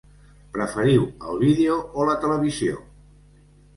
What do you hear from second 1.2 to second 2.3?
el vídeo o la